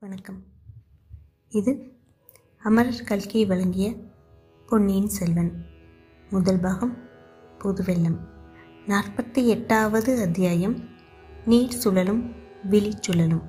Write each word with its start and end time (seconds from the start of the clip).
வணக்கம். 0.00 0.42
இது 1.48 1.92
அமரர் 2.58 3.04
கல்கி 3.04 3.46
வழங்கிய 3.46 3.94
பொன்னியின் 4.66 5.08
செல்வன். 5.08 5.64
முதல் 6.30 6.60
பாகம் 6.60 6.96
புதுவெல்லம் 7.58 8.18
நாற்பத்தி 8.86 9.46
எட்டாவது 9.46 10.20
அத்தியாயம் 10.20 10.88
நீர் 11.46 11.70
சுழலும் 11.70 12.32
விழி 12.64 12.94
சுழலும். 13.00 13.42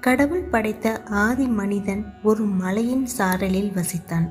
கடவுள் 0.00 0.44
படைத்த 0.44 1.02
ஆதி 1.02 1.46
மனிதன் 1.46 2.12
ஒரு 2.22 2.44
மலையின் 2.44 3.06
சாரலில் 3.18 3.72
வசித்தான். 3.72 4.30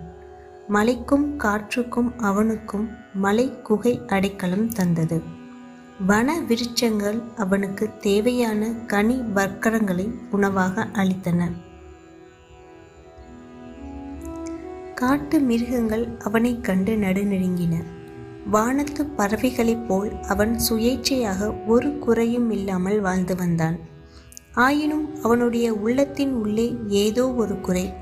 மலைக்கும் 0.68 1.40
காற்றுக்கும் 1.40 2.16
அவனுக்கும் 2.16 2.90
மலை 3.14 3.62
குகை 3.62 4.02
அடைக்கலம் 4.08 4.70
தந்தது. 4.70 5.22
வன 6.06 6.40
விருட்சங்கள் 6.40 7.22
அவனுக்கு 7.38 7.90
தேவையான 8.00 8.68
கனி 8.68 9.22
வர்க்கரங்களை 9.36 10.12
உணவாக 10.32 10.84
அளித்தன. 10.84 11.52
காட்டு 14.96 15.40
மிருகங்கள் 15.40 16.18
அவனைக் 16.18 16.64
கண்டு 16.64 16.96
நடுநெருங்கின 16.96 17.84
வானத்து 18.50 19.06
பறவைகளைப் 19.06 19.88
போல் 19.88 20.22
அவன் 20.22 20.60
சுயேட்சையாக 20.70 21.66
ஒரு 21.68 22.00
குறையும் 22.00 22.52
இல்லாமல் 22.52 23.02
வாழ்ந்து 23.02 23.36
வந்தான். 23.36 23.78
ஆயினும் 24.54 25.22
அவனுடைய 25.24 25.74
உள்ளத்தின் 25.74 26.34
உள்ளே 26.34 26.76
ஏதோ 26.88 27.34
ஒரு 27.34 27.62
குறை 27.62 27.94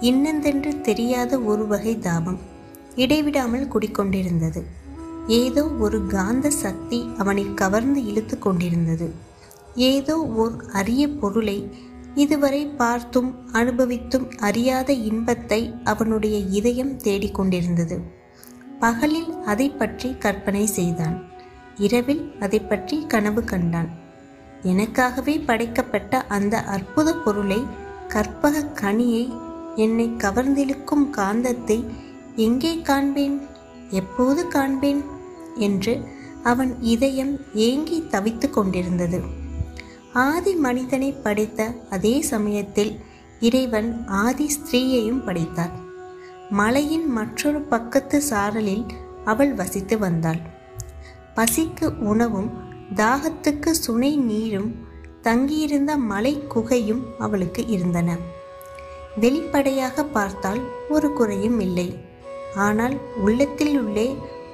இன்னந்தென்று 0.00 0.80
தெரியாத 0.80 1.38
ஒரு 1.38 1.66
வகை 1.66 1.98
தாபம் 1.98 2.38
இடைவிடாமல் 2.94 3.68
குடிக்கொண்டிருந்தது. 3.68 4.62
ஏதோ 5.36 5.62
ஒரு 5.84 5.98
காந்த 6.06 6.50
சக்தி 6.50 6.98
அவனை 7.18 7.44
கவர்ந்து 7.54 8.00
இழுத்து 8.04 8.36
கொண்டிருந்தது. 8.38 9.06
ஏதோ 9.74 10.16
ஓர் 10.42 10.56
அரிய 10.72 11.02
பொருளை 11.08 11.58
இதுவரை 12.14 12.66
பார்த்தும் 12.66 13.30
அனுபவித்தும் 13.52 14.26
அறியாத 14.38 14.92
இன்பத்தை 14.92 15.60
அவனுடைய 15.84 16.36
இதயம் 16.38 16.94
தேடிக்கொண்டிருந்தது 16.96 17.98
பகலில் 18.78 19.30
அதை 19.44 19.70
பற்றி 19.70 20.08
கற்பனை 20.18 20.66
செய்தான். 20.66 21.16
இரவில் 21.76 22.24
அதை 22.40 22.60
பற்றி 22.60 22.96
கனவு 23.06 23.44
கண்டான். 23.44 23.90
எனக்காகவே 24.62 25.34
படைக்கப்பட்ட 25.44 26.22
அந்த 26.36 26.56
அற்புத 26.76 27.14
பொருளை 27.14 27.60
கற்பக 28.08 28.64
கனியை 28.82 29.24
என்னை 29.76 30.08
கவர்ந்திழுக்கும் 30.24 31.06
காந்தத்தை 31.10 31.78
எங்கே 32.36 32.72
காண்பேன்? 32.80 33.36
எப்போது 33.90 34.40
காண்பேன்? 34.48 35.02
என்று 35.58 35.94
அவன் 36.42 36.72
இதயம் 36.84 37.34
ஏங்கி 37.54 37.98
தவித்து 38.10 38.46
கொண்டிருந்தது. 38.50 39.20
ஆதி 40.26 40.52
மனிதனை 40.54 41.10
படைத்த 41.24 41.66
அதே 41.90 42.14
சமயத்தில் 42.22 42.92
இறைவன் 43.40 43.90
ஆதி 44.22 44.46
ஸ்திரீயையும் 44.48 45.24
படைத்தார். 45.24 45.74
மலையின் 46.50 47.06
மற்றொரு 47.08 47.60
பக்கத்து 47.62 48.18
சாரலில் 48.30 48.86
அவள் 49.24 49.52
வசித்து 49.54 49.96
வந்தாள். 49.98 50.40
பசிக்கு 51.36 51.86
உணவும் 52.02 52.50
தாகத்துக்கு 52.94 53.70
சுனை 53.84 54.12
நீரும் 54.30 54.70
தங்கியிருந்த 55.22 55.92
மலை 56.10 56.34
குகையும் 56.54 57.02
அவளுக்கு 57.18 57.62
இருந்தன. 57.66 58.16
வெளிப்படையாக 59.16 60.04
பார்த்தால் 60.04 60.62
ஒரு 60.88 61.08
குறையும் 61.12 61.58
இல்லை. 61.60 61.88
ஆனால் 62.56 62.96
உள்ளத்தில் 63.24 63.74
உள்ளே 63.80 64.08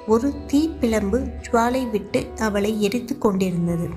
ஒரு 0.07 0.33
தீப்பிளம்பு 0.47 1.33
ஜுவாலை 1.43 1.91
விட்டு 1.91 2.27
அவளை 2.39 2.83
எரித்து 2.83 3.19
கொண்டிருந்தது. 3.19 3.89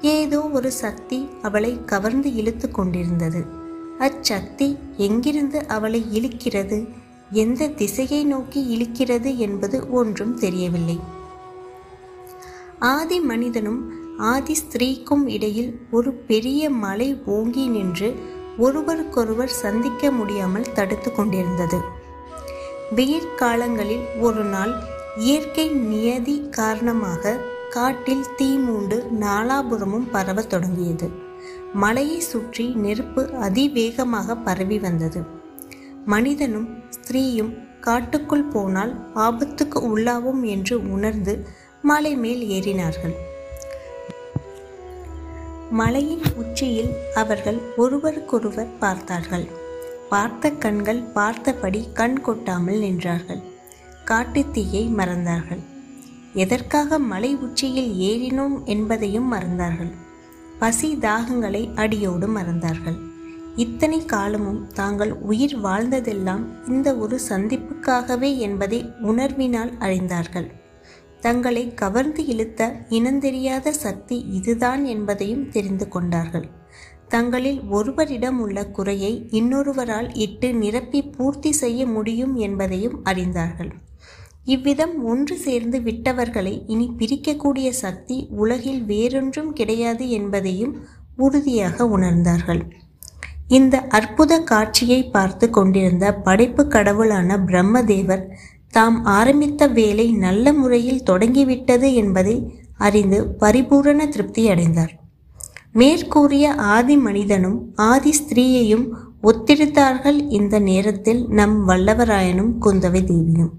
ஏதோ 0.00 0.40
ஒரு 0.40 0.70
சக்தி 0.72 1.28
அவளை 1.42 1.84
கவர்ந்து 1.84 2.34
இழுத்து 2.34 2.70
கொண்டிருந்தது. 2.70 3.44
அச்சக்தி 3.98 4.78
எங்கிருந்து 4.96 5.66
அவளை 5.66 6.04
இழுக்கிறது? 6.12 6.88
எந்த 7.30 7.68
திசையை 7.68 8.24
நோக்கி 8.24 8.60
இழுக்கிறது 8.76 9.36
என்பது 9.36 9.90
ஒன்றும் 9.90 10.38
தெரியவில்லை. 10.38 11.00
ஆதி 12.78 13.20
மனிதனும் 13.20 13.80
ஆதி 14.18 14.56
ஸ்திரீக்கும் 14.62 15.26
இடையில் 15.26 15.80
ஒரு 15.90 16.12
பெரிய 16.12 16.70
மலை 16.70 17.20
ஓங்கி 17.24 17.66
நின்று 17.66 18.14
ஒருவருக்கொருவர் 18.58 19.48
சந்திக்க 19.48 20.10
முடியாமல் 20.10 20.72
தடுத்து 20.72 21.12
கொண்டிருந்தது. 21.12 21.80
வெயிற்காலங்களில் 22.96 24.20
ஒரு 24.20 24.44
நாள் 24.44 24.96
இயற்கை 25.16 25.68
நியதி 25.68 26.48
காரணமாக 26.50 27.38
காட்டில் 27.70 28.26
தீ 28.36 28.56
மூண்டு 28.56 29.06
நாலாபுரமும் 29.20 30.10
பரவத் 30.10 30.50
தொடங்கியது. 30.50 31.10
மலையை 31.72 32.20
சுற்றி 32.20 32.66
நெருப்பு 32.74 33.32
அதிவேகமாக 33.32 34.36
பரவி 34.36 34.78
வந்தது. 34.78 35.22
மனிதனும் 36.04 36.68
ஸ்திரீயும் 36.90 37.58
காட்டுக்குள் 37.80 38.44
போனால் 38.44 38.92
ஆபத்துக்கு 39.14 39.78
உள்ளாவும் 39.88 40.42
என்று 40.42 40.92
உணர்ந்து 40.92 41.46
மலை 41.82 42.16
மேல் 42.16 42.42
ஏறினார்கள். 42.48 43.14
மலையின் 45.70 46.22
உச்சியில் 46.36 46.92
அவர்கள் 47.14 47.58
ஒருவருக்கொருவர் 47.76 48.68
பார்த்தார்கள். 48.78 49.46
பார்த்த 50.08 50.50
கண்கள் 50.50 51.02
பார்த்தபடி 51.02 51.88
கண் 51.92 52.20
கொட்டாமல் 52.20 52.78
நின்றார்கள். 52.78 53.42
காட்டுத்தீயை 54.10 54.82
மறந்தார்கள். 54.98 55.62
எதற்காக 56.32 56.98
மலை 56.98 57.36
உச்சியில் 57.36 57.90
ஏறினோம் 58.10 58.64
என்பதையும் 58.64 59.32
மறந்தார்கள். 59.32 59.90
பசி 60.58 60.96
தாகங்களை 60.96 61.70
அடியோடு 61.74 62.26
மறந்தார்கள். 62.26 62.98
இத்தனை 63.56 64.04
காலமும் 64.04 64.66
தாங்கள் 64.72 65.12
உயிர் 65.12 65.56
வாழ்ந்ததெல்லாம் 65.60 66.44
இந்த 66.68 66.96
ஒரு 66.96 67.20
சந்திப்புக்காகவே 67.28 68.36
என்பதை 68.36 68.80
உணர்வினால் 69.02 69.72
அறிந்தார்கள். 69.80 70.48
தங்களை 71.20 71.74
கவர்ந்து 71.74 72.26
இழுத்த 72.26 72.70
இனந்தெரியாத 72.88 73.68
சக்தி 73.70 74.26
இதுதான் 74.30 74.84
என்பதையும் 74.84 75.48
தெரிந்து 75.48 75.88
கொண்டார்கள். 75.88 76.48
தங்களில் 77.08 77.60
ஒருவரிடம் 77.68 78.40
உள்ள 78.40 78.66
குறையை 78.66 79.28
இன்னொருவரால் 79.30 80.08
இட்டு 80.12 80.54
நிரப்பி 80.54 81.02
பூர்த்தி 81.02 81.52
செய்ய 81.52 81.86
முடியும் 81.86 82.34
என்பதையும் 82.36 83.04
அறிந்தார்கள். 83.04 83.70
இவ்விதம் 84.54 84.94
ஒன்று 85.04 85.34
சேர்ந்து 85.36 85.78
விட்டவர்களை 85.86 86.52
இனி 86.74 86.86
பிரிக்கக்கூடிய 87.00 87.68
சக்தி 87.84 88.16
உலகில் 88.42 88.82
வேறொன்றும் 88.82 89.50
கிடையாது 89.52 90.04
என்பதையும் 90.08 90.74
உறுதியாக 91.16 91.86
உணர்ந்தார்கள். 91.96 92.62
இந்த 93.48 93.76
அற்புத 93.98 94.32
காட்சியை 94.42 95.00
பார்த்து 95.10 95.46
கொண்டிருந்த 95.50 96.06
படைப்பு 96.26 96.62
கடவுளான 96.74 97.38
பிரம்மதேவர் 97.48 98.24
தாம் 98.70 98.98
ஆரம்பித்த 99.18 99.68
வேலை 99.78 100.06
நல்ல 100.24 100.52
முறையில் 100.52 101.04
தொடங்கிவிட்டது 101.10 101.90
என்பதை 101.94 102.36
அறிந்து 102.78 103.18
பரிபூரண 103.42 104.00
திருப்தி 104.06 104.42
அடைந்தார். 104.48 104.92
மேற்கூறிய 105.72 106.46
ஆதி 106.74 106.96
மனிதனும் 107.06 107.58
ஆதி 107.90 108.12
ஸ்திரீயையும் 108.20 108.86
ஒத்திருத்தார்கள் 109.22 110.18
இந்த 110.38 110.58
நேரத்தில் 110.68 111.22
நம் 111.38 111.56
வல்லவராயனும் 111.68 112.52
குந்தவை 112.64 113.02
தேவியும். 113.04 113.54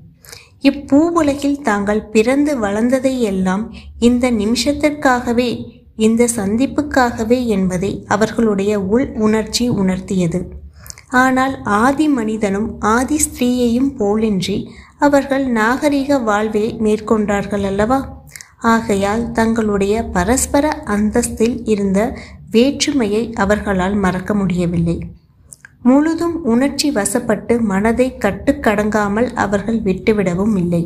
இப்பூவுலகில் 0.62 1.62
தாங்கள் 1.62 2.02
பிறந்து 2.04 2.60
வளர்ந்ததை 2.60 3.20
எல்லாம் 3.20 3.74
இந்த 4.00 4.32
நிமிஷத்திற்காகவே 4.32 5.78
இந்த 5.96 6.28
சந்திப்புக்காகவே 6.36 7.46
என்பதை 7.46 8.04
அவர்களுடைய 8.08 8.80
உள் 8.80 9.08
உணர்ச்சி 9.16 9.70
உணர்த்தியது. 9.70 10.40
ஆனால் 11.10 11.56
ஆதி 11.64 12.08
மனிதனும் 12.08 12.68
ஆதி 12.80 13.18
ஸ்திரீயையும் 13.18 13.90
போலின்றி 14.00 14.58
அவர்கள் 15.00 15.46
நாகரிக 15.48 16.18
வாழ்வை 16.20 16.76
மேற்கொண்டார்கள் 16.80 17.64
அல்லவா? 17.64 18.00
ஆகையால் 18.58 19.32
தங்களுடைய 19.32 20.04
பரஸ்பர 20.04 20.84
அந்தஸ்தில் 20.86 21.58
இருந்த 21.64 22.00
வேற்றுமையை 22.52 23.34
அவர்களால் 23.34 23.96
மறக்க 23.96 24.34
முடியவில்லை. 24.34 24.98
முழுதும் 25.86 26.36
உணர்ச்சி 26.44 26.88
வசப்பட்டு 26.92 27.54
மனதை 27.62 28.08
கட்டுக்கடங்காமல் 28.20 29.30
அவர்கள் 29.36 29.80
விட்டுவிடவும் 29.82 30.56
இல்லை. 30.56 30.82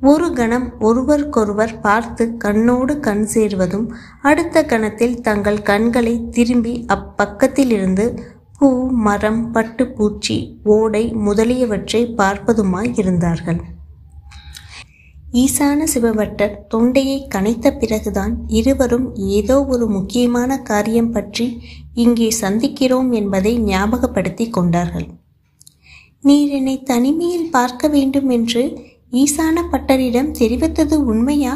ஒரு 0.00 0.26
கணம் 0.32 0.66
ஒருவருக்கொருவர் 0.80 1.72
பார்த்து 1.80 2.24
கண்ணோடு 2.44 2.94
கண் 3.00 3.24
சேர்வதும் 3.34 3.86
அடுத்த 4.22 4.64
கணத்தில் 4.64 5.16
தங்கள் 5.20 5.62
கண்களை 5.62 6.14
திரும்பி 6.30 6.74
அப்பக்கத்திலிருந்து 6.88 8.06
பூ 8.58 8.68
மரம் 9.06 9.42
பட்டு 9.50 9.84
பூச்சி 9.88 10.36
ஓடை 10.74 11.02
முதலியவற்றை 11.26 12.02
பார்ப்பதுமாய் 12.16 12.92
இருந்தார்கள். 12.96 13.60
ஈசான 15.32 15.80
சிவபட்டர் 15.94 16.54
தொண்டையை 16.68 17.16
கனைத்த 17.34 17.70
பிறகுதான் 17.72 18.32
இருவரும் 18.58 19.08
ஏதோ 19.14 19.56
ஒரு 19.64 19.86
முக்கியமான 19.86 20.60
காரியம் 20.62 21.10
பற்றி 21.12 21.46
இங்கே 21.98 22.28
சந்திக்கிறோம் 22.40 23.10
என்பதை 23.12 23.58
ஞாபகப்படுத்தி 23.58 24.48
கொண்டார்கள். 24.48 25.08
நீர் 26.22 26.48
என்னை 26.48 26.82
தனிமையில் 26.82 27.50
பார்க்க 27.50 27.88
வேண்டும் 27.88 28.28
என்று 28.28 28.62
ஈசான 29.12 29.56
பட்டரிடம் 29.72 30.30
தெரிவித்தது 30.38 30.96
உண்மையா? 31.04 31.54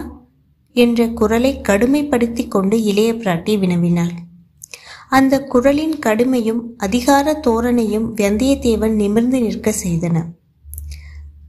என்ற 0.73 1.09
குரலை 1.09 1.61
கடுமைப்படுத்தி 1.61 2.49
கொண்டு 2.49 2.77
இளைய 2.85 3.13
பிராட்டி 3.13 3.55
வினவினாள். 3.63 4.13
அந்த 5.09 5.35
குரலின் 5.45 5.97
கடுமையும் 6.07 6.63
அதிகார 6.77 7.41
தோரணையும் 7.47 8.07
வந்தியத்தேவன் 8.21 8.95
நிமிர்ந்து 8.95 9.41
நிற்க 9.41 9.75
செய்தன. 9.85 10.17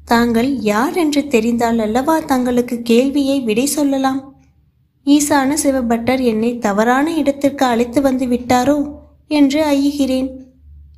தாங்கள் 0.06 0.50
யார் 0.62 0.96
என்று 0.96 1.22
தெரிந்தால் 1.28 1.80
அல்லவா 1.80 2.20
தங்களுக்கு 2.20 2.82
கேள்வியை 2.82 3.38
விடை 3.42 3.66
சொல்லலாம்? 3.66 4.22
ஈசான 5.06 5.54
சிவபட்டர் 5.64 6.22
என்னை 6.24 6.58
தவறான 6.58 7.14
இடத்திற்கு 7.14 7.66
அழைத்து 7.66 8.02
வந்து 8.02 8.26
விட்டாரோ 8.26 8.78
என்று 9.28 9.60
ஐயுகிறேன் 9.66 10.30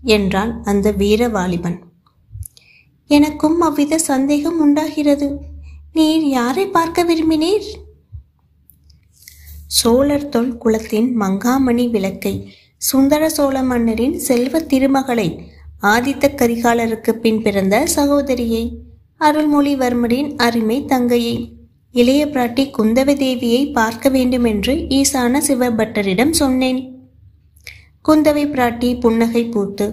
என்றான் 0.02 0.52
அந்த 0.64 0.92
வீர 0.92 1.28
வாலிபன். 1.28 1.78
எனக்கும் 3.10 3.62
அவ்வித 3.62 3.98
சந்தேகம் 3.98 4.60
உண்டாகிறது. 4.60 5.28
நீர் 5.94 6.28
யாரை 6.28 6.68
பார்க்க 6.68 7.04
விரும்பினீர்? 7.04 7.68
சோழர் 9.68 10.30
தொல் 10.30 10.58
குலத்தின் 10.58 11.10
மங்காமணி 11.22 11.90
விளக்கை 11.90 12.36
சுந்தர 12.78 13.30
சோழ 13.30 13.64
மன்னரின் 13.64 14.16
செல்வ 14.20 14.60
திருமகளை 14.60 15.30
ஆதித்த 15.84 16.26
கரிகாலருக்கு 16.36 17.12
பின் 17.12 17.42
பிறந்த 17.42 17.76
சகோதரியை 17.86 18.64
அருள்மொழிவர்மரின் 19.20 20.30
அருமை 20.38 20.78
தங்கையை 20.86 21.36
இளைய 21.96 22.26
பிராட்டி 22.26 22.64
குந்தவை 22.78 23.14
தேவியை 23.16 23.72
பார்க்க 23.72 24.10
வேண்டுமென்று 24.10 24.74
ஈசான 24.74 25.42
சிவபட்டரிடம் 25.48 26.32
சொன்னேன். 26.32 26.80
குந்தவை 28.06 28.44
பிராட்டி 28.46 29.00
புன்னகை 29.00 29.44
பூத்து 29.46 29.88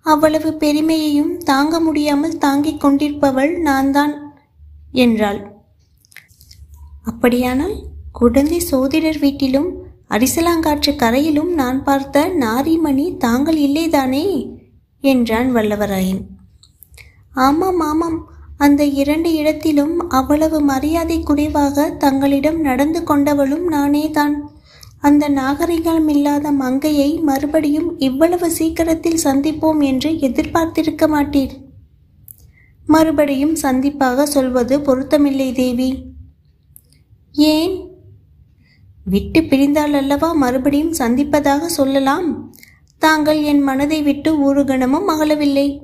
அவ்வளவு 0.00 0.54
பெருமையையும் 0.54 1.38
தாங்க 1.38 1.80
முடியாமல் 1.80 2.38
தாங்கிக் 2.38 2.86
கொண்டிருப்பவள் 2.86 3.58
நான்தான் 3.58 4.14
என்றாள். 4.92 5.40
அப்படியானால் 7.02 7.76
குடந்தை 8.12 8.58
சோதிடர் 8.58 9.18
வீட்டிலும் 9.18 9.70
அரிசலாங்காற்று 10.10 10.96
கரையிலும் 10.96 11.52
நான் 11.54 11.82
பார்த்த 11.82 12.26
நாரிமணி 12.40 13.16
தாங்கள் 13.16 13.58
இல்லைதானே? 13.58 14.24
என்றான் 15.00 15.54
வல்லவராயன். 15.54 16.22
ஆமாம் 17.34 17.80
ஆமாம். 17.80 18.18
அந்த 18.64 18.84
இரண்டு 18.84 19.34
இடத்திலும் 19.34 20.08
அவ்வளவு 20.08 20.60
மரியாதை 20.60 21.20
குறைவாக 21.20 21.90
தங்களிடம் 21.90 22.60
நடந்து 22.60 23.00
கொண்டவளும் 23.00 23.68
நானேதான். 23.70 24.32
அந்த 25.00 25.28
நாகரிகம் 25.28 26.08
இல்லாத 26.08 26.52
மங்கையை 26.52 27.18
மறுபடியும் 27.18 27.98
இவ்வளவு 27.98 28.50
சீக்கிரத்தில் 28.50 29.18
சந்திப்போம் 29.24 29.84
என்று 29.84 30.18
எதிர்பார்த்திருக்க 30.18 31.08
மாட்டீர். 31.08 31.50
மறுபடியும் 32.86 33.54
சந்திப்பாக 33.54 34.22
சொல்வது 34.22 34.78
பொருத்தமில்லை 34.78 35.54
தேவி. 35.54 36.04
ஏன்? 37.32 37.88
விட்டு 39.04 39.42
பிரிந்தால் 39.42 39.94
அல்லவா 39.94 40.32
மறுபடியும் 40.32 40.92
சந்திப்பதாக 40.92 41.60
சொல்லலாம்? 41.60 42.54
தாங்கள் 42.98 43.42
என் 43.42 43.60
மனதை 43.60 44.02
விட்டு 44.02 44.42
ஒரு 44.42 44.64
கணமும் 44.64 45.08
அகலவில்லை. 45.08 45.83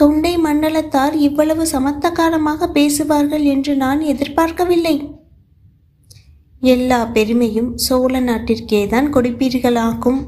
தொண்டை 0.00 0.38
மண்டலத்தார் 0.38 1.14
இவ்வளவு 1.14 1.64
சமத்தகாரமாக 1.72 2.66
பேசுவார்கள் 2.72 3.42
என்று 3.42 3.76
நான் 3.76 4.00
எதிர்பார்க்கவில்லை. 4.00 4.96
எல்லா 6.60 6.98
பெருமையும் 7.06 7.76
சோழ 7.76 8.20
நாட்டிற்கேதான் 8.20 9.08
கொடுப்பீர்களாக்கும். 9.14 10.20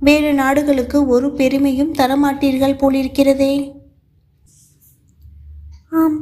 வேறு 0.00 0.34
நாடுகளுக்கு 0.34 1.06
ஒரு 1.06 1.32
பெருமையும் 1.32 1.92
தரமாட்டீர்கள் 1.92 2.80
போலிருக்கிறதே. 2.82 3.54
ஆம் 5.90 6.18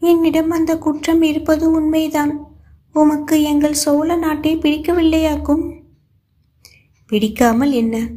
என்னிடம் 0.00 0.50
அந்த 0.50 0.78
குற்றம் 0.78 1.22
இருப்பது 1.22 1.70
உண்மைதான். 1.70 2.32
உமக்கு 2.92 3.42
எங்கள் 3.42 3.80
சோழ 3.84 4.16
நாட்டை 4.16 4.56
பிடிக்கவில்லையாக்கும்? 4.56 5.64
பிடிக்காமல் 7.06 7.72
என்ன? 7.72 8.08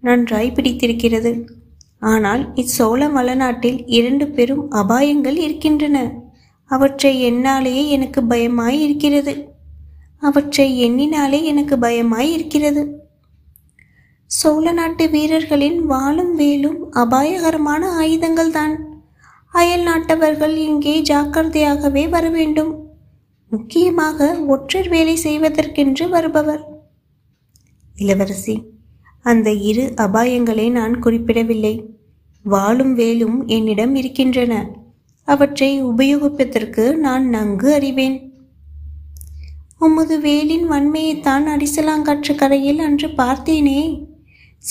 நன்றாய் 0.00 0.52
பிடித்திருக்கிறது. 0.52 1.32
ஆனால் 2.02 2.42
இச்சோழ 2.54 3.00
வளநாட்டில் 3.12 3.80
இரண்டு 3.86 4.26
பெரும் 4.28 4.64
அபாயங்கள் 4.70 5.36
இருக்கின்றன. 5.36 5.98
அவற்றை 6.70 7.12
என்னாலேயே 7.30 7.82
எனக்கு 7.88 8.20
பயமாய் 8.22 8.78
இருக்கிறது 8.78 9.34
அவற்றை 10.18 10.66
எண்ணினாலே 10.86 11.40
எனக்கு 11.42 11.76
பயமாய் 11.76 12.30
இருக்கிறது 12.36 12.82
சோழ 14.30 14.72
நாட்டு 14.72 15.04
வீரர்களின் 15.10 15.78
வாளும் 15.86 16.34
வேலும் 16.34 16.78
அபாயகரமான 16.92 17.82
ஆயுதங்கள் 18.02 18.50
தான் 18.50 18.74
அயல் 19.54 19.82
நாட்டவர்கள் 19.82 20.54
இங்கே 20.68 20.94
ஜாக்கிரதையாகவே 21.02 22.04
வர 22.08 22.26
வேண்டும் 22.30 22.72
முக்கியமாக 23.52 24.28
ஒற்றர் 24.46 24.88
வேலை 24.88 25.16
செய்வதற்கென்று 25.24 26.04
வருபவர். 26.08 26.62
இளவரசி 27.96 28.54
அந்த 29.22 29.52
இரு 29.52 29.92
அபாயங்களை 29.96 30.70
நான் 30.70 30.98
குறிப்பிடவில்லை. 30.98 31.84
வாளும் 32.42 32.94
வேலும் 32.94 33.46
என்னிடம் 33.46 33.94
இருக்கின்றன. 33.94 34.76
அவற்றை 35.24 35.84
உபயோகிப்பதற்கு 35.84 36.96
நான் 36.96 37.28
நன்கு 37.28 37.72
அறிவேன். 37.72 38.32
உமது 39.78 40.20
வேலின் 40.20 40.70
வன்மையைத்தான் 40.70 41.46
அடிசலாங்காற்று 41.46 42.34
கரையில் 42.34 42.78
அன்று 42.78 43.08
பார்த்தேனே. 43.08 44.04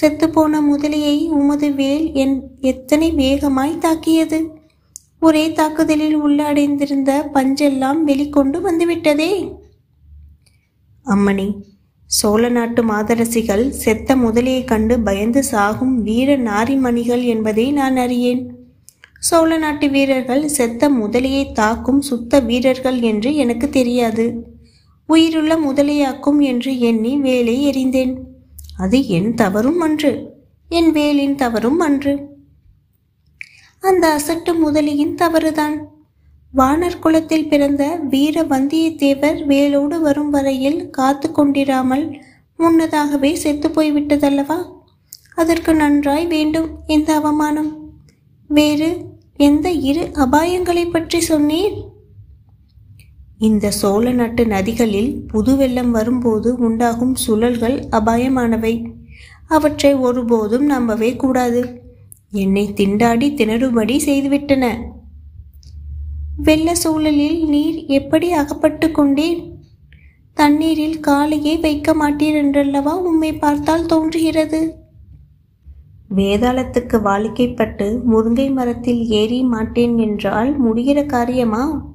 செத்துப்போன 0.01 0.62
முதலியை 0.62 1.27
உமது 1.27 1.74
வேல் 1.74 2.13
என் 2.13 2.42
எத்தனை 2.62 3.12
வேகமாய் 3.12 3.77
தாக்கியது? 3.77 4.50
ஒரே 5.19 5.51
தாக்குதலில் 5.51 6.24
உள்ளடைந்திருந்த 6.24 7.24
பஞ்செல்லாம் 7.33 7.97
வெளிக்கொண்டு 8.07 8.62
வந்துவிட்டதே. 8.62 9.56
அம்மணி 11.06 11.56
சோழ 12.12 12.50
நாட்டு 12.50 12.84
மாதரசிகள் 12.84 13.69
செத்த 13.69 14.16
முதலியைக் 14.16 14.68
கண்டு 14.68 15.00
பயந்து 15.00 15.44
சாகும் 15.44 16.04
வீர 16.04 16.38
நாரிமணிகள் 16.38 17.24
என்பதை 17.24 17.72
நான் 17.72 17.98
அறியேன். 17.98 18.52
சோழ 19.19 19.58
நாட்டு 19.58 19.90
வீரர்கள் 19.90 20.48
செத்த 20.48 20.90
முதலையை 20.90 21.52
தாக்கும் 21.52 22.02
சுத்த 22.02 22.40
வீரர்கள் 22.40 23.00
என்று 23.00 23.36
எனக்கு 23.36 23.69
தெரியாது. 23.69 24.44
உயிருள்ள 25.08 25.56
முதலையாக்கும் 25.56 26.40
என்று 26.40 26.80
எண்ணி 26.80 27.18
வேலை 27.18 27.69
எறிந்தேன். 27.69 28.18
அது 28.78 29.07
என் 29.07 29.34
தவறும் 29.34 29.80
அன்று 29.80 30.34
என் 30.69 30.92
வேலின் 30.92 31.36
தவறும் 31.36 31.80
அன்று. 31.80 32.19
அந்த 33.81 34.19
அசட்டு 34.19 34.60
முதலியின் 34.60 35.16
தவறுதான். 35.16 35.90
வானர் 36.57 37.00
குலத்தில் 37.00 37.48
பிறந்த 37.48 37.95
வீர 37.95 38.44
வந்தியத்தேவர் 38.44 39.45
வேலோடு 39.45 40.01
வரும் 40.01 40.30
வரையில் 40.30 40.89
காத்து 40.89 41.30
கொண்டிராமல் 41.30 42.21
முன்னதாகவே 42.57 43.36
செத்து 43.36 43.69
போய்விட்டதல்லவா? 43.69 44.57
அதற்கு 45.36 45.74
நன்றாய் 45.74 46.27
வேண்டும் 46.27 46.69
இந்த 46.87 47.16
அவமானம். 47.16 47.94
வேறு 48.47 49.06
எந்த 49.37 49.71
இரு 49.71 50.09
அபாயங்களை 50.14 50.92
பற்றி 50.92 51.19
சொன்னீர்? 51.30 51.78
இந்த 53.37 53.71
சோழ 53.71 54.11
நாட்டு 54.11 54.45
நதிகளில் 54.45 55.21
புது 55.28 55.56
வெள்ளம் 55.56 55.92
வரும்போது 55.92 56.56
உண்டாகும் 56.57 57.16
சுழல்கள் 57.28 57.78
அபாயமானவை. 57.92 58.94
அவற்றை 59.47 59.94
ஒருபோதும் 59.94 60.66
நம்பவே 60.66 61.16
கூடாது. 61.16 61.81
என்னை 62.31 62.73
திண்டாடி 62.76 63.33
திணறுபடி 63.33 63.97
செய்துவிட்டன. 64.06 64.78
வெள்ள 66.38 66.76
சூழலில் 66.76 67.50
நீர் 67.50 67.85
எப்படி 67.85 68.31
அகப்பட்டு 68.31 68.88
கொண்டீர் 68.88 69.59
தண்ணீரில் 70.33 71.00
காலையே 71.00 71.59
வைக்க 71.59 71.94
மாட்டீர் 71.94 72.35
என்றல்லவா 72.35 72.94
உம்மை 72.94 73.33
பார்த்தால் 73.33 73.85
தோன்றுகிறது? 73.85 74.80
வேதாளத்துக்கு 76.16 76.97
வாளிக்கைப்பட்டு 77.02 78.00
முருங்கை 78.11 78.54
மரத்தில் 78.54 79.07
ஏறி 79.07 79.44
மாட்டேன் 79.44 79.97
என்றால் 79.97 80.61
முடிகிற 80.66 81.06
காரியமா? 81.06 81.94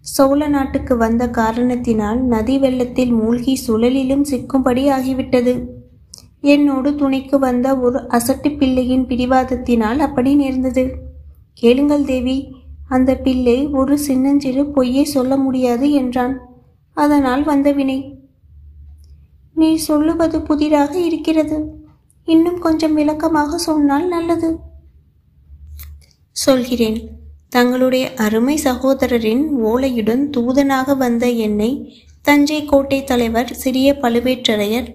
சோழ 0.00 0.48
நாட்டுக்கு 0.48 0.96
வந்த 0.96 1.30
காரணத்தினால் 1.30 2.20
நதி 2.20 2.58
வெள்ளத்தில் 2.58 3.12
மூழ்கி 3.12 3.58
சுழலிலும் 3.66 4.24
சிக்கும்படி 4.30 4.84
ஆகிவிட்டது. 4.90 5.68
என்னோடு 6.40 6.94
துணைக்கு 6.94 7.38
வந்த 7.38 7.76
ஒரு 7.76 8.06
அசட்டு 8.10 8.58
பிள்ளையின் 8.58 9.06
பிடிவாதத்தினால் 9.06 9.98
அப்படி 9.98 10.34
நேர்ந்தது. 10.34 10.94
கேளுங்கள் 11.52 12.04
தேவி 12.04 12.56
அந்த 12.88 13.16
பிள்ளை 13.16 13.66
ஒரு 13.66 13.98
சின்னஞ்சிறு 13.98 14.62
பொய்யை 14.66 15.04
சொல்ல 15.04 15.36
முடியாது 15.36 15.90
என்றான். 15.90 16.34
அதனால் 16.96 17.42
வந்த 17.42 17.72
வினை 17.72 17.98
நீ 19.54 19.74
சொல்லுவது 19.74 20.38
புதிராக 20.40 20.98
இருக்கிறது. 20.98 21.58
இன்னும் 22.24 22.58
கொஞ்சம் 22.58 22.94
விளக்கமாக 22.94 23.58
சொன்னால் 23.58 24.08
நல்லது. 24.08 24.50
சொல்கிறேன். 26.36 26.98
தங்களுடைய 27.48 28.14
அருமை 28.14 28.56
சகோதரரின் 28.64 29.44
ஓலையுடன் 29.64 30.24
தூதனாக 30.30 30.96
வந்த 30.96 31.30
என்னை 31.30 31.70
தஞ்சை 32.22 32.64
கோட்டை 32.64 33.04
தலைவர் 33.04 33.52
சிறிய 33.54 33.96
பழுவேற்றரையர் 34.02 34.88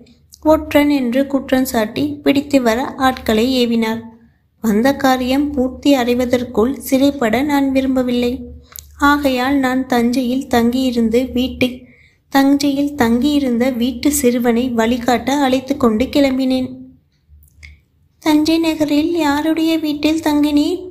ஒற்றன் 0.43 0.89
என்று 0.89 1.27
குற்றம் 1.27 1.65
சாட்டி 1.65 2.03
பிடித்து 2.23 2.61
வர 2.61 2.79
ஆட்களை 2.97 3.45
ஏவினார். 3.61 4.01
வந்த 4.63 4.95
காரியம் 4.95 5.51
பூர்த்தி 5.51 5.93
அடைவதற்குள் 5.93 6.77
சிறைப்பட 6.79 7.41
நான் 7.41 7.71
விரும்பவில்லை. 7.71 8.43
ஆகையால் 8.97 9.55
நான் 9.55 9.87
தஞ்சையில் 9.87 10.47
தங்கியிருந்து 10.47 11.31
வீட்டு 11.33 11.67
தஞ்சையில் 12.29 12.95
தங்கியிருந்த 12.95 13.69
வீட்டு 13.69 14.11
சிறுவனை 14.11 14.69
வழிகாட்ட 14.69 15.35
அழைத்து 15.35 15.77
கொண்டு 15.77 16.05
கிளம்பினேன். 16.05 16.69
தஞ்சை 18.19 18.59
நகரில் 18.59 19.11
யாருடைய 19.17 19.77
வீட்டில் 19.77 20.21
தங்கினீர் 20.21 20.81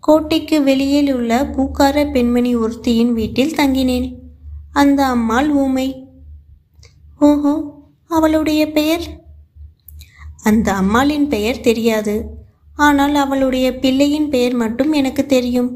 கோட்டைக்கு 0.00 0.62
வெளியில் 0.62 1.14
உள்ள 1.14 1.32
பூக்கார 1.44 2.12
பெண்மணி 2.12 2.56
ஒருத்தியின் 2.56 3.12
வீட்டில் 3.12 3.54
தங்கினேன். 3.54 4.08
அந்த 4.72 5.06
அம்மாள் 5.06 5.50
ஊமை. 5.50 5.88
ஓஹோ 7.20 7.54
அவளுடைய 8.08 8.72
பெயர்? 8.72 9.23
அந்த 10.44 10.68
அம்மாளின் 10.72 11.28
பெயர் 11.28 11.60
தெரியாது. 11.60 12.14
ஆனால் 12.76 13.14
அவளுடைய 13.14 13.66
பிள்ளையின் 13.78 14.28
பெயர் 14.28 14.54
மட்டும் 14.54 14.92
எனக்கு 14.92 15.26
தெரியும். 15.26 15.70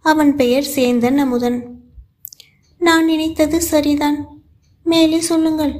அவன் 0.00 0.36
பெயர் 0.36 0.66
சேந்தன் 0.76 1.16
அமுதன். 1.16 1.58
நான் 2.78 3.04
நினைத்தது 3.04 3.62
சரிதான். 3.62 4.18
மேலே 4.86 5.18
சொல்லுங்கள். 5.20 5.74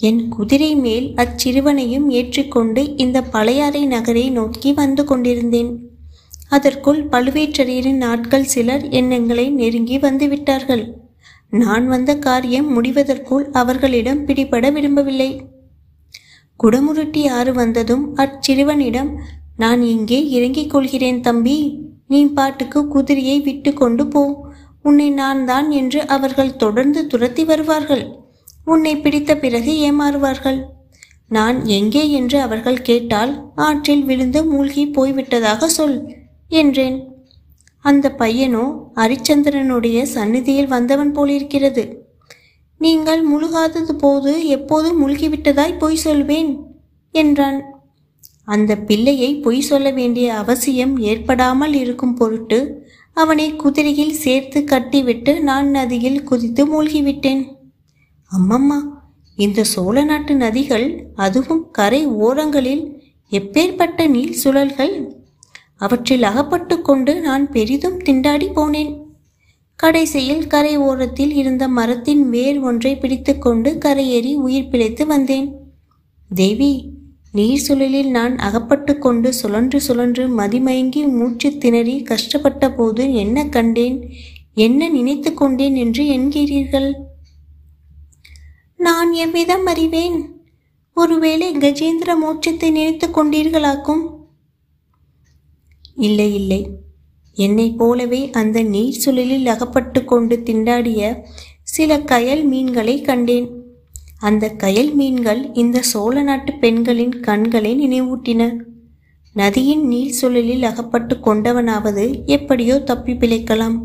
என் 0.00 0.28
குதிரை 0.28 0.70
மேல் 0.76 1.06
அச்சிறுவனையும் 1.14 2.06
ஏற்றிக்கொண்டு 2.08 2.96
இந்த 2.96 3.22
பழையாறை 3.22 3.86
நகரை 3.86 4.30
நோக்கி 4.30 4.72
வந்து 4.72 5.04
கொண்டிருந்தேன். 5.04 5.70
அதற்குள் 6.48 7.00
பழுவேற்றரையரின் 7.08 8.04
ஆட்கள் 8.04 8.50
சிலர் 8.54 8.88
எண்ணங்களை 8.88 9.46
நெருங்கி 9.50 9.98
வந்து 9.98 10.28
விட்டார்கள். 10.28 10.84
நான் 11.50 11.86
வந்த 11.86 12.18
காரியம் 12.18 12.68
முடிவதற்குள் 12.68 13.46
அவர்களிடம் 13.52 14.26
பிடிபட 14.26 14.72
விரும்பவில்லை. 14.72 15.30
குடமுருட்டி 16.64 17.28
ஆறு 17.28 17.52
வந்ததும் 17.52 18.16
அச்சிறுவனிடம் 18.16 19.10
நான் 19.56 19.82
இங்கே 19.82 20.28
இறங்கிக் 20.28 20.70
கொள்கிறேன் 20.70 21.20
தம்பி. 21.20 21.78
நீ 22.08 22.26
பாட்டுக்கு 22.26 22.88
குதிரையை 22.88 23.40
விட்டு 23.40 23.72
கொண்டு 23.72 24.06
போ. 24.06 24.52
உன்னை 24.82 25.10
நான் 25.10 25.44
தான் 25.44 25.70
என்று 25.70 26.06
அவர்கள் 26.06 26.56
தொடர்ந்து 26.56 27.06
துரத்தி 27.06 27.44
வருவார்கள். 27.44 28.24
உன்னை 28.64 28.96
பிடித்த 28.96 29.36
பிறகு 29.36 29.92
ஏமாறுவார்கள். 29.92 30.62
நான் 31.28 31.64
எங்கே? 31.64 32.10
என்று 32.10 32.40
அவர்கள் 32.40 32.82
கேட்டால் 32.82 33.52
ஆற்றில் 33.54 34.04
விழுந்து 34.04 34.44
மூழ்கி 34.44 34.86
போய்விட்டதாக 34.86 35.64
சொல் 35.64 36.14
என்றேன். 36.48 36.98
அந்த 37.80 38.14
பையனோ 38.18 38.64
ஹரிச்சந்திரனுடைய 38.94 40.02
சந்நிதியில் 40.02 40.66
வந்தவன் 40.66 41.12
போலிருக்கிறது. 41.12 42.05
நீங்கள் 42.78 43.22
முழுகாதது 43.32 43.92
போது 43.92 44.46
எப்போது 44.46 44.88
முழுகிவிட்டதாய் 45.00 45.78
பொய் 45.78 45.96
சொல்வேன் 45.96 46.50
என்றான். 47.10 47.62
அந்த 48.44 48.76
பிள்ளையை 48.76 49.36
பொய் 49.36 49.60
சொல்ல 49.60 49.90
வேண்டிய 49.90 50.34
அவசியம் 50.34 50.98
ஏற்படாமல் 50.98 51.72
இருக்கும் 51.72 52.14
பொருட்டு 52.14 52.58
அவனை 53.12 53.56
குதிரையில் 53.56 54.12
சேர்த்து 54.12 54.64
கட்டிவிட்டு 54.64 55.40
நான் 55.40 55.68
நதியில் 55.68 56.24
குதித்து 56.24 56.62
மூழ்கிவிட்டேன். 56.66 57.42
அம்மம்மா 58.30 58.78
இந்த 59.34 59.64
சோழ 59.64 60.04
நாட்டு 60.04 60.34
நதிகள் 60.34 60.86
அதுவும் 61.14 61.70
கரை 61.70 62.06
ஓரங்களில் 62.06 62.84
எப்பேற்பட்ட 63.32 64.08
நீர் 64.08 64.38
சுழல்கள்? 64.44 64.94
அவற்றில் 65.76 66.22
அகப்பட்டு 66.22 66.80
கொண்டு 66.80 67.20
நான் 67.20 67.50
பெரிதும் 67.50 67.98
திண்டாடி 67.98 68.48
போனேன். 68.54 68.92
கடைசியில் 69.76 70.46
கரை 70.46 70.76
ஓரத்தில் 70.76 71.32
இருந்த 71.34 71.68
மரத்தின் 71.68 72.28
வேர் 72.28 72.58
ஒன்றை 72.58 72.96
பிடித்துக்கொண்டு 72.96 73.78
கரையேறி 73.84 74.34
உயிர் 74.34 74.68
பிழைத்து 74.68 75.06
வந்தேன். 75.06 75.48
தேவி 76.30 76.94
நீர் 77.32 77.64
சுழலில் 77.68 78.10
நான் 78.10 78.36
அகப்பட்டு 78.36 78.98
கொண்டு 78.98 79.32
சுழன்று 79.32 79.80
சுழன்று 79.80 80.28
மதிமயங்கி 80.28 81.08
மூச்சு 81.08 81.58
திணறி 81.58 82.02
கஷ்டப்பட்ட 82.02 82.72
போது 82.72 83.14
என்ன 83.14 83.48
கண்டேன்? 83.48 84.10
என்ன 84.54 84.88
நினைத்து 84.88 85.34
கொண்டேன் 85.34 85.74
என்று 85.74 86.04
என்கிறீர்கள் 86.04 86.92
நான் 88.76 89.12
எவ்விதம் 89.12 89.66
அறிவேன்? 89.66 90.18
ஒருவேளை 90.92 91.56
கஜேந்திர 91.56 92.10
மோட்சத்தை 92.24 92.70
நினைத்து 92.70 93.08
கொண்டீர்களாக்கும்? 93.08 94.04
இல்லை 95.94 96.34
இல்லை. 96.34 96.75
என்னைப் 97.36 97.78
போலவே 97.78 98.30
அந்த 98.30 98.62
நீர் 98.62 99.00
சுழலில் 99.04 99.46
அகப்பட்டு 99.46 100.04
கொண்டு 100.04 100.36
திண்டாடிய 100.44 101.00
சில 101.62 101.98
கயல் 101.98 102.44
மீன்களை 102.44 103.00
கண்டேன். 103.00 103.48
அந்த 104.18 104.44
கயல் 104.58 104.92
மீன்கள் 104.94 105.42
இந்த 105.52 105.78
சோழ 105.80 106.22
நாட்டு 106.22 106.52
பெண்களின் 106.52 107.14
கண்களை 107.20 107.72
நினைவூட்டின. 107.82 108.42
நதியின் 109.32 109.84
நீர் 109.86 110.14
சுழலில் 110.20 110.62
அகப்பட்டு 110.62 111.14
கொண்டவனாவது 111.24 112.04
எப்படியோ 112.26 112.76
தப்பி 112.78 113.14
பிழைக்கலாம். 113.14 113.76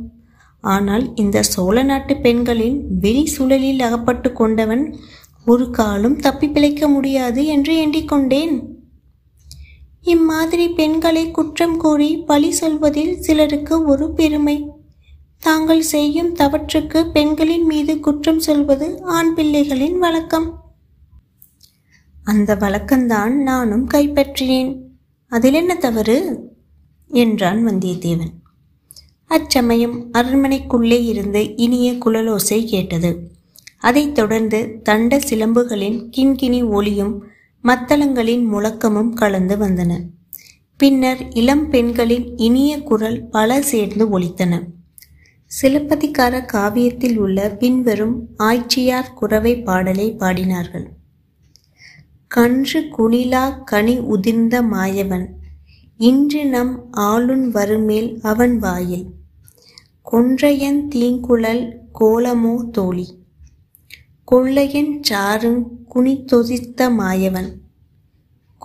ஆனால் 0.63 1.05
இந்த 1.15 1.37
சோழ 1.43 1.83
நாட்டு 1.83 2.13
பெண்களின் 2.17 2.77
வெளி 2.99 3.23
சுழலில் 3.37 3.81
அகப்பட்டு 3.81 4.31
கொண்டவன் 4.33 4.83
ஒரு 5.45 5.69
காலும் 5.69 6.17
தப்பி 6.19 6.47
பிழைக்க 6.47 6.87
முடியாது 6.87 7.41
என்று 7.45 7.73
எண்ணிக்கொண்டேன் 7.83 8.53
இம்மாதிரி 10.01 10.69
பெண்களை 10.69 11.31
குற்றம் 11.31 11.77
கூறி 11.77 12.17
பழி 12.17 12.51
சொல்வதில் 12.51 13.21
சிலருக்கு 13.21 13.85
ஒரு 13.85 14.13
பெருமை. 14.13 14.65
தாங்கள் 15.39 15.81
செய்யும் 15.81 16.33
தவற்றுக்கு 16.33 17.11
பெண்களின் 17.11 17.65
மீது 17.65 17.99
குற்றம் 17.99 18.39
சொல்வது 18.39 19.03
ஆண் 19.03 19.33
பிள்ளைகளின் 19.35 19.97
வழக்கம். 19.97 20.63
அந்த 22.23 22.55
வழக்கம்தான் 22.55 23.29
நானும் 23.29 23.87
கைப்பற்றினேன். 23.89 24.77
அதில் 25.27 25.53
என்ன 25.53 25.75
தவறு? 25.75 26.39
என்றான் 27.07 27.67
வந்தியத்தேவன். 27.67 28.33
அச்சமயம் 29.25 30.13
அரண்மனைக்குள்ளே 30.13 31.05
இருந்து 31.05 31.55
இனிய 31.55 31.93
குழலோசை 31.93 32.65
கேட்டது. 32.65 33.31
அதைத் 33.79 34.15
தொடர்ந்து 34.15 34.79
தண்ட 34.83 35.19
சிலம்புகளின் 35.19 36.09
கிண்கிணி 36.17 36.69
ஒளியும் 36.69 37.23
மத்தளங்களின் 37.63 38.45
முழக்கமும் 38.45 39.13
கலந்து 39.13 39.57
வந்தன. 39.57 39.99
பின்னர் 40.77 41.29
இளம் 41.29 41.69
பெண்களின் 41.69 42.37
இனிய 42.37 42.81
குரல் 42.81 43.25
பல 43.25 43.61
சேர்ந்து 43.61 44.19
ஒலித்தன. 44.19 44.63
சிலப்பதிகார 45.45 46.41
காவியத்தில் 46.53 47.17
உள்ள 47.17 47.49
பின்வரும் 47.49 48.27
ஆய்ச்சியார் 48.37 49.13
குறவை 49.13 49.61
பாடலை 49.61 50.15
பாடினார்கள். 50.19 50.85
கன்று 52.27 52.81
குணிலா 52.97 53.63
கனி 53.63 53.99
உதிர்ந்த 53.99 54.61
மாயவன் 54.61 55.27
இன்று 55.97 56.45
நம் 56.45 56.87
ஆளுன் 56.91 57.51
வருமேல் 57.51 58.19
அவன் 58.21 58.59
வாயில். 58.59 59.05
கொன்றையன் 60.11 60.87
தீங்குழல் 60.95 61.73
கோலமோ 61.99 62.69
தோழி. 62.69 63.20
கொள்ளையன் 64.31 65.01
சாருங் 65.09 65.63
குனித்தொசித்த 65.95 66.89
மாயவன் 66.89 67.49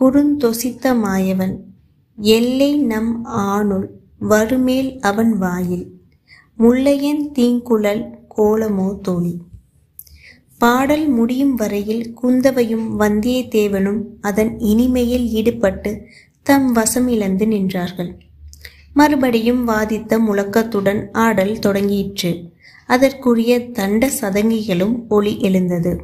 குறுந்தொசித்த 0.00 0.92
மாயவன் 0.94 1.58
எல்லை 2.16 2.76
நம் 2.76 3.24
ஆணுள் 3.24 3.90
வருமேல் 4.20 4.98
அவன் 5.00 5.38
வாயில் 5.38 5.92
முள்ளையன் 6.58 7.32
தீங்குழல் 7.38 8.10
கோலமோ 8.36 9.00
தோழி. 9.00 9.40
பாடல் 10.58 11.08
முடியும் 11.08 11.54
வரையில் 11.54 12.14
குந்தவையும் 12.22 13.00
வந்தியத்தேவனும் 13.00 14.02
அதன் 14.20 14.58
இனிமையில் 14.58 15.26
ஈடுபட்டு 15.28 16.02
தம் 16.42 16.72
வசம் 16.72 17.08
இழந்து 17.08 17.46
நின்றார்கள். 17.46 18.18
மறுபடியும் 18.92 19.68
வாதித்த 19.68 20.18
முழக்கத்துடன் 20.18 21.12
ஆடல் 21.12 21.58
தொடங்கிற்று. 21.58 22.54
அதற்குரிய 22.86 23.70
தண்ட 23.70 24.10
சதங்கிகளும் 24.20 25.08
ஒளி 25.08 25.40
எழுந்தது. 25.40 26.02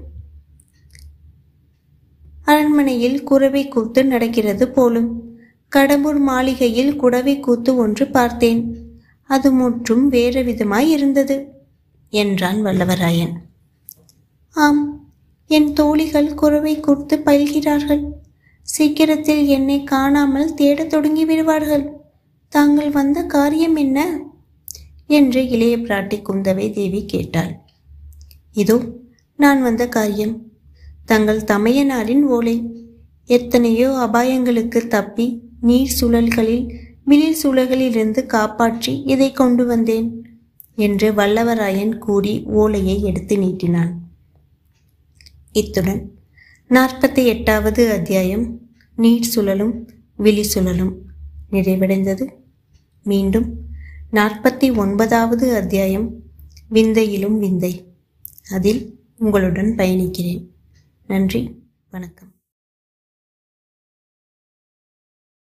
அரண்மனையில் 2.43 3.23
குறவை 3.23 3.69
கூத்து 3.69 4.05
நடக்கிறது 4.05 4.69
போலும் 4.69 5.37
கடம்பூர் 5.77 6.19
மாளிகையில் 6.19 6.97
குடவை 6.97 7.41
கூத்து 7.41 7.77
ஒன்று 7.77 8.07
பார்த்தேன். 8.07 8.77
அது 9.23 9.53
முற்றும் 9.53 10.09
வேறு 10.09 10.43
விதமாய் 10.43 10.89
இருந்தது 10.89 11.49
என்றான் 12.11 12.65
வல்லவராயன். 12.65 13.33
ஆம் 14.51 15.11
என் 15.47 15.73
தோழிகள் 15.73 16.35
குறவை 16.35 16.81
கூத்து 16.81 17.17
பயில்கிறார்கள். 17.17 18.11
சீக்கிரத்தில் 18.63 19.47
என்னை 19.47 19.85
காணாமல் 19.85 20.55
தேடத் 20.55 20.91
தொடங்கி 20.91 21.25
விடுவார்கள். 21.25 21.93
தாங்கள் 22.49 22.91
வந்த 22.91 23.23
காரியம் 23.23 23.77
என்ன? 23.77 24.19
என்று 25.19 25.41
இளைய 25.55 25.75
பிராட்டி 25.79 26.19
குந்தவை 26.29 26.67
தேவி 26.73 27.01
கேட்டாள். 27.05 27.53
இதோ 28.55 28.77
நான் 29.39 29.61
வந்த 29.63 29.85
காரியம். 29.89 30.35
தங்கள் 31.05 31.41
தமையனாரின் 31.45 32.25
ஓலை. 32.37 32.57
எத்தனையோ 33.29 33.89
அபாயங்களுக்கு 34.07 34.81
தப்பி 34.87 35.27
நீர் 35.61 35.97
சுழல்களில் 35.99 36.65
மிளிர் 37.05 37.41
சுழல்களிலிருந்து 37.43 38.21
காப்பாற்றி 38.27 38.93
இதை 39.13 39.29
கொண்டு 39.33 39.65
வந்தேன் 39.67 40.09
என்று 40.79 41.09
வல்லவராயன் 41.13 41.95
கூறி 41.99 42.35
ஓலையை 42.61 42.97
எடுத்து 43.03 43.35
நீட்டினான். 43.39 43.93
இத்துடன் 45.53 46.03
நாற்பத்தி 46.71 47.23
எட்டாவது 47.25 47.83
அத்தியாயம் 47.97 48.47
நீர் 48.99 49.31
சுழலும் 49.33 49.75
விழி 50.19 50.45
சுழலும் 50.53 50.95
நிறைவடைந்தது. 51.51 52.25
மீண்டும் 53.07 53.49
நாற்பத்தி 54.13 54.77
ஒன்பதாவது 54.77 55.55
அத்தியாயம் 55.55 56.23
விந்தையிலும் 56.71 57.39
விந்தை. 57.39 57.93
அதில் 58.51 59.01
உங்களுடன் 59.19 59.75
பயணிக்கிறேன். 59.77 60.49
நன்றி 61.07 61.63
வணக்கம். 61.91 62.32